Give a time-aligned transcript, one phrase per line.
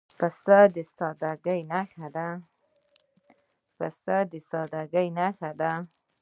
[0.17, 0.59] پسه
[4.33, 5.71] د سادګۍ نښه ده.